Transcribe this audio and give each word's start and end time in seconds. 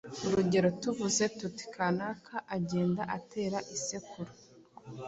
Urugero 0.27 0.67
tuvuze 0.81 1.23
tuti: 1.39 1.63
“Kanaka 1.75 2.35
agenda 2.55 3.01
atera 3.17 3.57
isekuru.” 3.75 4.31